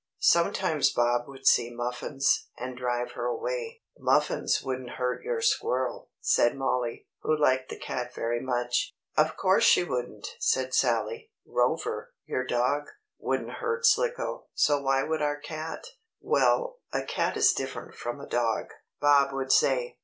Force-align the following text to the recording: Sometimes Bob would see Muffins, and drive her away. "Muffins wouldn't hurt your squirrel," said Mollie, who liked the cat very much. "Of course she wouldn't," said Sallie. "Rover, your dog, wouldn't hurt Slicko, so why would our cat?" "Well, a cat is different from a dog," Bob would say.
Sometimes 0.23 0.91
Bob 0.91 1.27
would 1.27 1.45
see 1.45 1.69
Muffins, 1.69 2.47
and 2.57 2.75
drive 2.75 3.11
her 3.11 3.25
away. 3.25 3.83
"Muffins 3.99 4.63
wouldn't 4.63 4.95
hurt 4.97 5.21
your 5.21 5.41
squirrel," 5.43 6.09
said 6.19 6.55
Mollie, 6.55 7.05
who 7.19 7.37
liked 7.37 7.69
the 7.69 7.77
cat 7.77 8.11
very 8.15 8.39
much. 8.41 8.95
"Of 9.15 9.37
course 9.37 9.63
she 9.63 9.83
wouldn't," 9.83 10.27
said 10.39 10.73
Sallie. 10.73 11.29
"Rover, 11.45 12.15
your 12.25 12.43
dog, 12.43 12.87
wouldn't 13.19 13.57
hurt 13.59 13.85
Slicko, 13.85 14.47
so 14.55 14.81
why 14.81 15.03
would 15.03 15.21
our 15.21 15.39
cat?" 15.39 15.85
"Well, 16.19 16.79
a 16.91 17.03
cat 17.03 17.37
is 17.37 17.53
different 17.53 17.93
from 17.93 18.19
a 18.19 18.25
dog," 18.25 18.71
Bob 18.99 19.31
would 19.35 19.51
say. 19.51 19.99